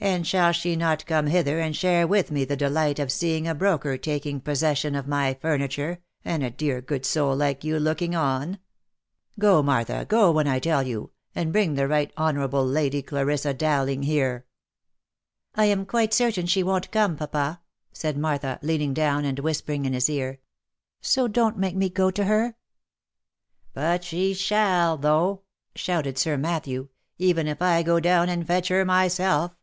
And 0.00 0.24
shall 0.24 0.52
she 0.52 0.76
not 0.76 1.04
come 1.06 1.26
hither 1.26 1.58
and 1.58 1.74
share 1.74 2.06
with 2.06 2.30
me 2.30 2.44
the 2.44 2.56
delight 2.56 3.00
of 3.00 3.10
seeing 3.10 3.48
a 3.48 3.54
broker 3.54 3.98
taking 3.98 4.40
possession 4.40 4.94
of 4.94 5.08
my 5.08 5.34
furniture, 5.34 5.98
and 6.24 6.44
a 6.44 6.50
dear 6.52 6.80
good 6.80 7.04
soul 7.04 7.34
like 7.34 7.64
you 7.64 7.80
look 7.80 8.00
ing 8.00 8.14
on? 8.14 8.60
Go, 9.40 9.60
Martha, 9.60 10.04
go 10.08 10.30
when 10.30 10.46
I 10.46 10.60
tell 10.60 10.84
you, 10.84 11.10
and 11.34 11.50
bring 11.52 11.74
the 11.74 11.88
right 11.88 12.12
ho 12.16 12.26
nourable 12.30 12.64
Lady 12.72 13.02
Clarissa 13.02 13.52
Bowling 13.54 14.04
here."" 14.04 14.46
I 15.56 15.64
am 15.64 15.84
quite 15.84 16.14
certain 16.14 16.46
she 16.46 16.62
won't 16.62 16.92
come, 16.92 17.16
papa," 17.16 17.60
said 17.92 18.16
Martha, 18.16 18.60
leaning 18.62 18.94
down, 18.94 19.24
and 19.24 19.40
whispering 19.40 19.84
in 19.84 19.94
his 19.94 20.08
ear." 20.08 20.38
So 21.00 21.26
don't 21.26 21.58
make 21.58 21.74
me 21.74 21.90
go 21.90 22.12
to 22.12 22.24
her."" 22.26 22.54
But 23.74 24.04
she 24.04 24.32
shall, 24.32 24.96
though!" 24.96 25.42
shouted 25.74 26.18
Sir 26.18 26.36
Matthew," 26.36 26.86
even 27.18 27.48
if 27.48 27.60
I 27.60 27.82
go 27.82 27.98
down, 27.98 28.28
and 28.28 28.46
fetch 28.46 28.68
her 28.68 28.84
myself. 28.84 29.56